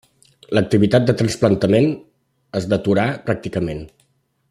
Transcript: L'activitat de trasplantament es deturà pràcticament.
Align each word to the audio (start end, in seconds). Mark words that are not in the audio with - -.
L'activitat 0.57 1.05
de 1.09 1.15
trasplantament 1.19 1.91
es 2.61 2.69
deturà 2.75 3.07
pràcticament. 3.29 3.87